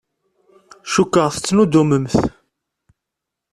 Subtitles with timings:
[0.93, 2.15] Cukkeɣ tettnuddumemt.